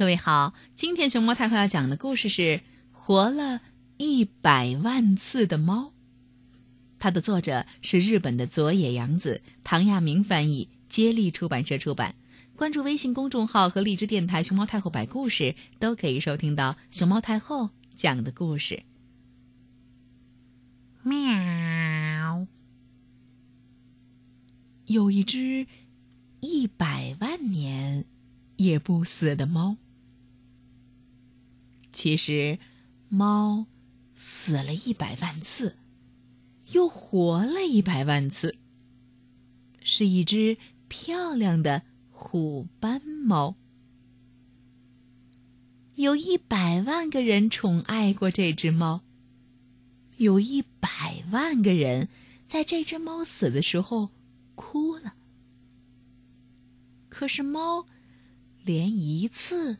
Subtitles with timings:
[0.00, 2.40] 各位好，今天熊猫太后要讲的故事是
[2.90, 3.60] 《活了
[3.98, 5.88] 一百万次的猫》，
[6.98, 12.14] 它的作者是日本的佐野洋子，唐亚明翻译，接力出版社出版。
[12.56, 18.84] 关注微信公众号和荔枝电台“熊猫太后摆故事”，都可以收听到熊猫太后讲的故事。
[21.02, 22.46] 喵，
[24.86, 25.66] 有一只
[26.40, 28.06] 一百万年
[28.56, 29.76] 也不死的猫。
[31.92, 32.58] 其实，
[33.08, 33.66] 猫
[34.14, 35.76] 死了一百万次，
[36.72, 38.56] 又活了一百万次，
[39.82, 40.56] 是一只
[40.88, 43.56] 漂亮的虎斑猫。
[45.96, 49.02] 有一百万个人宠爱过这只猫。
[50.16, 52.08] 有一百万个人
[52.46, 54.10] 在这只猫死的时候
[54.54, 55.14] 哭了，
[57.08, 57.86] 可是猫
[58.62, 59.78] 连一次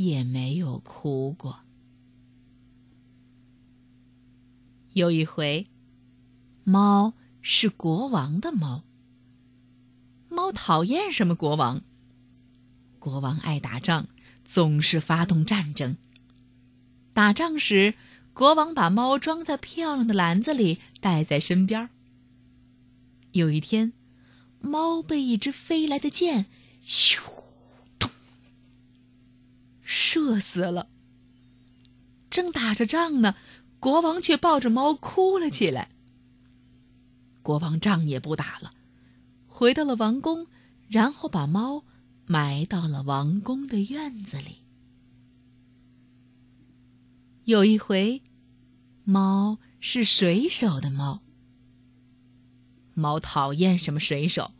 [0.00, 1.60] 也没有哭过。
[4.94, 5.66] 有一回，
[6.64, 8.82] 猫是国王的猫。
[10.30, 11.82] 猫讨厌什么国王？
[12.98, 14.06] 国王爱打仗，
[14.42, 15.98] 总是发动战争。
[17.12, 17.94] 打仗时。
[18.32, 21.90] 国王把猫装在漂亮的篮子里，带在身边。
[23.32, 23.92] 有一天，
[24.60, 26.46] 猫被一只飞来的箭
[26.86, 27.20] “咻”
[29.92, 30.88] 射死了。
[32.30, 33.34] 正打着仗呢，
[33.80, 35.90] 国王却抱着猫哭了起来。
[37.42, 38.70] 国王仗也不打了，
[39.48, 40.46] 回到了王宫，
[40.86, 41.84] 然后把猫
[42.26, 44.58] 埋到了王宫的院子里。
[47.44, 48.22] 有一回。
[49.02, 51.20] 猫是水手的猫。
[52.94, 54.52] 猫讨厌什么水手？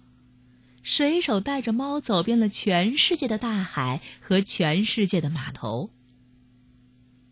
[0.82, 5.90] 水手带着猫走遍了全世界的大海和全世界的码头。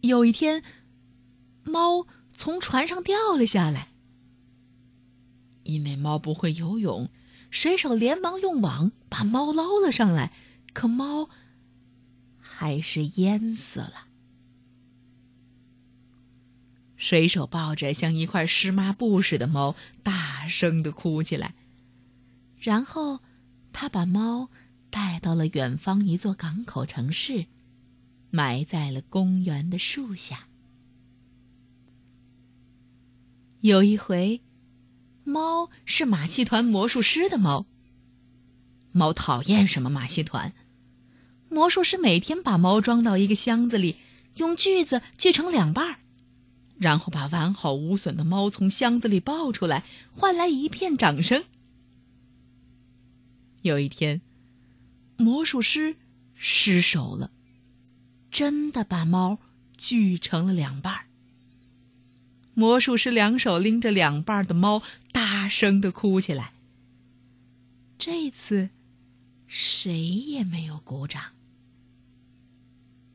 [0.02, 0.62] 有一天，
[1.64, 3.88] 猫从船上掉了下来。
[5.64, 7.10] 因为猫不会游泳，
[7.50, 10.32] 水手连忙用网把猫捞了上来，
[10.72, 11.28] 可猫
[12.38, 14.06] 还是淹死了。
[16.96, 21.54] 水手抱着像一块湿抹布似的猫，大声的哭起来。
[22.58, 23.20] 然后，
[23.80, 24.50] 他把猫
[24.90, 27.46] 带到了远方一座港口城市，
[28.28, 30.48] 埋在了公园的树下。
[33.60, 34.40] 有一回，
[35.22, 37.66] 猫是马戏团魔术师的猫。
[38.90, 40.52] 猫讨厌什么马戏团？
[41.48, 43.94] 魔术师每天把猫装到一个箱子里，
[44.38, 46.00] 用锯子锯成两半儿。
[46.78, 49.84] 然后把完好无损的猫从箱子里抱出来，
[50.16, 51.44] 换来一片掌声。
[53.68, 54.20] 有一天，
[55.16, 55.96] 魔术师
[56.34, 57.30] 失手了，
[58.30, 59.38] 真的把猫
[59.76, 61.06] 锯成了两半。
[62.54, 66.52] 魔术师两手拎着两半的猫，大声的哭起来。
[67.96, 68.70] 这次，
[69.46, 71.34] 谁也没有鼓掌。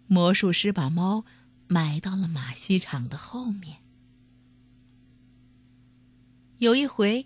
[0.08, 1.26] 魔术师把猫。
[1.66, 3.80] 埋到了马戏场的后面。
[6.60, 7.26] 有一回，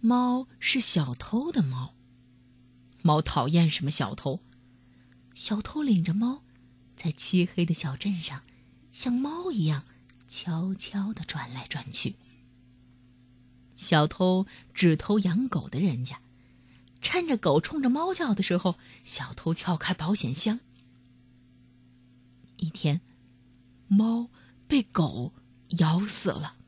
[0.00, 1.94] 猫是小偷的猫。
[3.02, 4.40] 猫讨厌什么小偷？
[5.34, 6.42] 小偷领着猫，
[6.96, 8.42] 在漆黑的小镇上，
[8.92, 9.84] 像猫一样
[10.28, 12.16] 悄悄的转来转去。
[13.76, 16.20] 小偷只偷养狗的人家，
[17.00, 20.60] 趁着狗冲着猫叫的时候，小偷撬开保险箱。
[22.56, 23.00] 一天。
[23.92, 24.28] 猫
[24.68, 25.32] 被狗
[25.78, 26.58] 咬死了。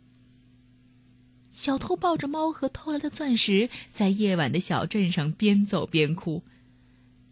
[1.53, 6.43] 小偷抱着猫和偷来的钻石，在夜晚的小镇上边走边哭，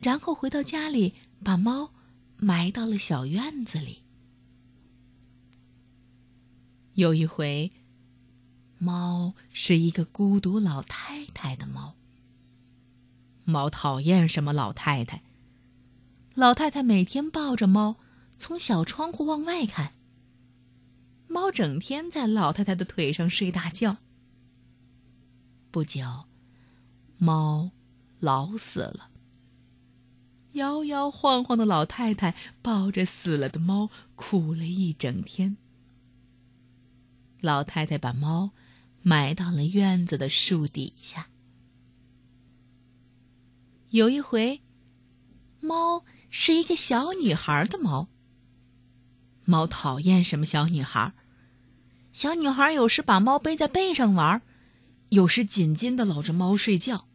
[0.00, 1.91] 然后回到家里，把猫
[2.36, 4.03] 埋到了小院子里。
[6.94, 7.72] 有一回，
[8.78, 11.97] 猫是一个孤独老太太的猫。
[13.44, 15.22] 猫讨厌什么老太太？
[16.34, 17.96] 老太太每天抱着猫。
[18.37, 19.93] 从小窗户往外看，
[21.26, 23.99] 猫整天在老太太的腿上睡大觉。
[25.70, 26.25] 不久，
[27.17, 27.70] 猫
[28.19, 29.08] 老死了。
[30.55, 35.56] 摇摇晃晃的老太太抱着死了的猫哭了一整天。
[37.40, 38.50] 老太太把猫
[39.02, 41.28] 埋到了院子的树底下。
[43.90, 44.61] 有一回，
[45.61, 48.08] 猫是一个小女孩的猫。
[49.44, 51.12] 猫讨厌什么小女孩？
[52.12, 54.43] 小女孩有时把猫背在背上玩，
[55.11, 57.07] 有时紧紧的搂着猫睡觉。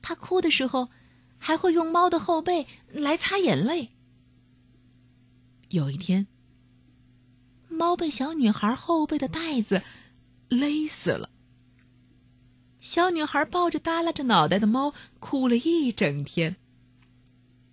[0.00, 0.90] 她哭的时候，
[1.36, 3.90] 还会用猫的后背来擦眼泪。
[5.70, 6.28] 有一天，
[7.68, 9.82] 猫被小女孩后背的带子
[10.48, 11.30] 勒死了。
[12.78, 16.56] 小女孩抱着耷拉着脑袋的猫，哭了一整天。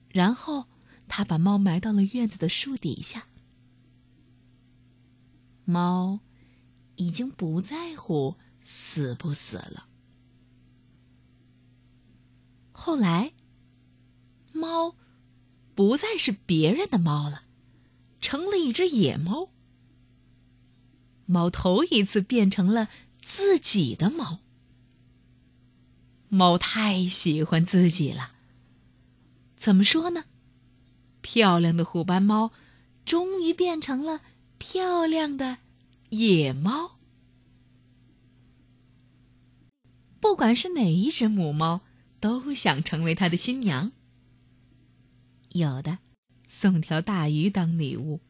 [0.09, 0.65] 然后，
[1.07, 3.27] 她把猫埋到了院子的树底下。
[5.65, 6.19] 猫
[6.95, 9.87] 已经不在乎死不死了。
[12.71, 13.33] 后来，
[14.51, 14.95] 猫
[15.75, 17.43] 不再是别人的猫了，
[18.19, 19.49] 成了一只野猫。
[21.25, 22.89] 猫头一次变成了
[23.21, 24.39] 自己的猫。
[26.27, 28.33] 猫太喜欢自己了。
[29.55, 30.25] 怎么说呢？
[31.21, 32.51] 漂亮的虎斑猫，
[33.05, 34.21] 终于变成了
[34.57, 35.59] 漂亮的
[36.09, 36.99] 野猫。
[40.23, 41.81] 不管是哪一只母猫，
[42.21, 43.91] 都想成为它的新娘。
[45.49, 45.97] 有的
[46.47, 48.21] 送条大鱼当礼物，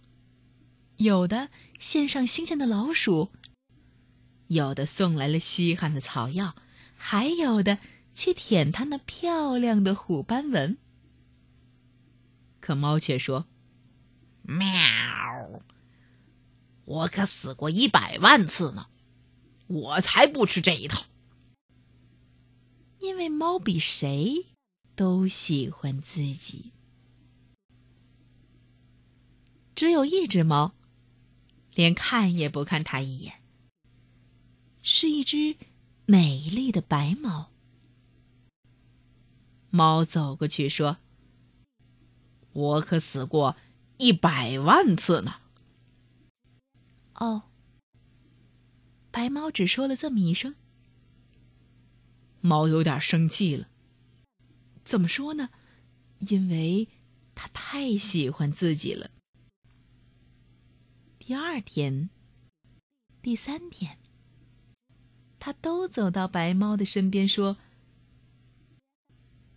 [0.97, 3.29] 有的献上新鲜的老鼠，
[4.47, 6.55] 有的送来了稀罕的草药，
[6.95, 7.77] 还有的。
[8.15, 10.77] 去舔它那漂亮的虎斑纹，
[12.59, 13.47] 可猫却说
[14.43, 15.63] ：“喵，
[16.85, 18.85] 我可死过一百万次呢，
[19.65, 21.05] 我才不吃这一套。”
[23.03, 24.45] 因为猫比谁
[24.95, 26.71] 都喜欢自己。
[29.75, 30.73] 只有一只猫，
[31.75, 33.41] 连看也不看它一眼，
[34.81, 35.57] 是一只
[36.05, 37.51] 美丽的白猫。
[39.69, 40.99] 猫走过去说
[42.53, 43.57] ：“我可死过
[43.97, 45.41] 一百万次呢。”
[47.19, 47.43] 哦，
[49.11, 50.55] 白猫只说了这么一声。
[52.43, 53.69] 猫有点生气了。
[54.83, 55.49] 怎么说呢？
[56.19, 56.89] 因为
[57.33, 59.09] 它太喜欢自己了。
[61.17, 62.09] 第二天、
[63.21, 63.97] 第三天，
[65.39, 67.57] 它都走到白猫的身边说。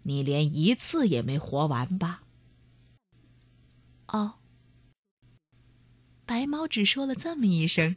[0.02, 2.22] 你连一次也没活完吧？
[4.06, 4.34] 哦，
[6.24, 7.96] 白猫只说了这么一声。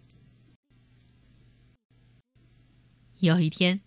[3.20, 3.82] 有一天，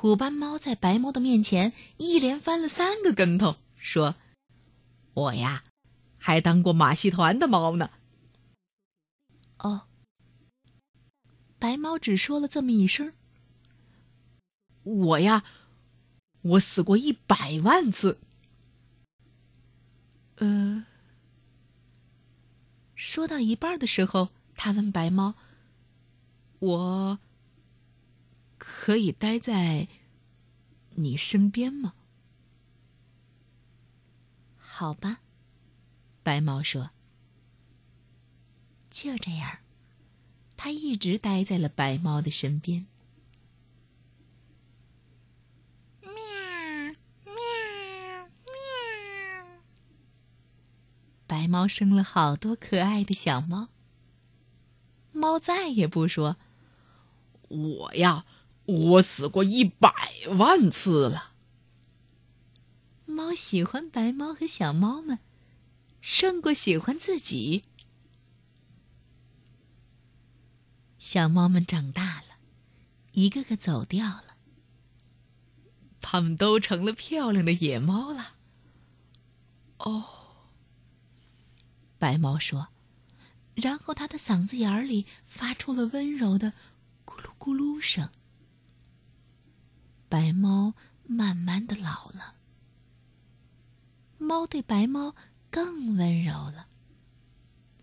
[0.00, 4.14] 虎斑猫在白猫的面前一连翻了三个跟头，说
[5.12, 5.64] ：“我呀，
[6.18, 7.90] 还当过马戏团的猫呢。”
[9.58, 9.88] 哦，
[11.58, 13.12] 白猫只说了这么一声。
[14.84, 15.42] 我呀。
[16.42, 18.20] 我死过一百万次。
[20.36, 20.86] 呃，
[22.94, 25.34] 说到一半的时候，他问白猫
[26.60, 27.18] ：“我
[28.70, 29.88] 可以待在
[30.96, 31.94] 你身边吗？”
[34.60, 35.20] 好吧，
[36.22, 36.90] 白猫说。
[38.90, 39.58] 就这样，
[40.56, 42.86] 它一直待在了白猫的身边。
[51.26, 53.68] 白猫生了好多可爱的小猫。
[55.12, 56.36] 猫再也不说
[57.48, 58.24] ：“我呀，
[58.68, 59.90] 我死过一百
[60.36, 61.32] 万次了。”
[63.06, 65.18] 猫喜欢白猫和小猫们，
[66.00, 67.64] 胜过喜欢自己。
[70.98, 72.36] 小猫们长大了，
[73.12, 74.36] 一个个走掉了。
[76.00, 78.36] 它们都成了漂亮的野猫了。
[79.78, 80.04] 哦。
[81.98, 82.68] 白猫说，
[83.54, 86.52] 然后它的嗓子眼里发出了温柔的
[87.04, 88.10] “咕噜咕噜”声。
[90.08, 90.74] 白猫
[91.06, 92.34] 慢慢的老了，
[94.18, 95.14] 猫对白猫
[95.50, 96.68] 更温柔了，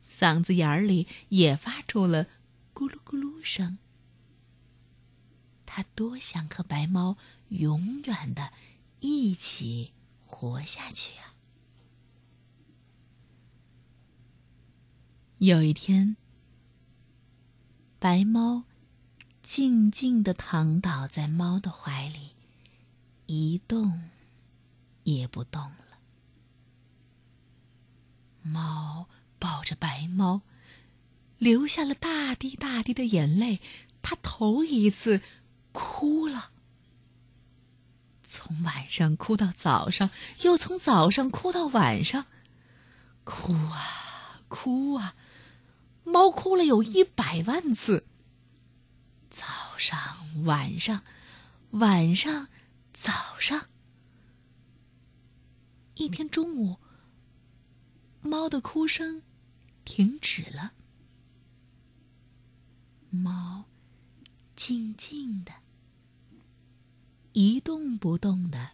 [0.03, 2.25] 嗓子眼里也发出了
[2.73, 3.77] “咕噜咕噜”声。
[5.65, 7.17] 它多想和白猫
[7.49, 8.53] 永远的
[9.01, 9.93] 一起
[10.25, 11.35] 活下去啊！
[15.39, 16.15] 有一天，
[17.99, 18.63] 白猫
[19.45, 22.31] 静静的躺倒在猫的怀里，
[23.27, 24.09] 一动
[25.03, 25.99] 也不动了。
[28.41, 30.41] 猫抱着白猫，
[31.37, 33.61] 流下了大滴大滴的眼泪。
[34.01, 35.21] 它头一次
[35.71, 36.49] 哭了，
[38.23, 40.09] 从晚上哭到早上，
[40.41, 42.25] 又从早上哭到晚上，
[43.23, 45.15] 哭啊哭啊！
[46.03, 48.07] 猫哭了有一百万次。
[49.75, 51.03] 早上、晚上、
[51.71, 52.47] 晚上、
[52.93, 53.67] 早上，
[55.95, 56.77] 一天中午，
[58.21, 59.21] 猫的哭声
[59.83, 60.71] 停止了。
[63.09, 63.65] 猫
[64.55, 65.51] 静静的、
[67.33, 68.71] 一动不动的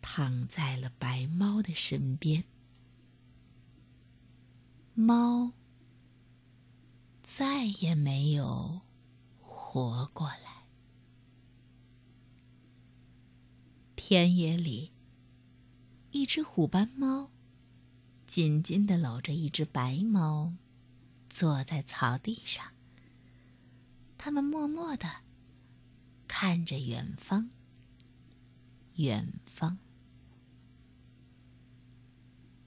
[0.00, 2.42] 躺在了白猫的身边。
[4.94, 5.52] 猫
[7.22, 8.80] 再也没有
[9.72, 10.66] 活过来。
[13.96, 14.92] 田野里，
[16.10, 17.30] 一只虎斑猫
[18.26, 20.52] 紧紧的搂着一只白猫，
[21.30, 22.74] 坐在草地上。
[24.18, 25.08] 他们默默的
[26.28, 27.48] 看着远方，
[28.96, 29.78] 远方。